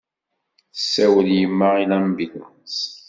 Tessawel 0.73 1.27
yemma 1.39 1.69
i 1.81 1.85
lambilanṣ. 1.89 2.77